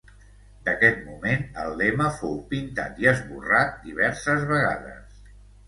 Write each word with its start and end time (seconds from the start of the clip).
D'aquest 0.69 1.03
moment, 1.09 1.45
el 1.65 1.75
lema 1.83 2.09
fou 2.23 2.33
pintat 2.55 2.99
i 3.05 3.11
esborrat 3.13 3.79
diverses 3.87 4.51
vegades. 4.57 5.25